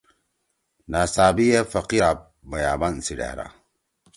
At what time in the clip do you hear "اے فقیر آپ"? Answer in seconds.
1.53-2.19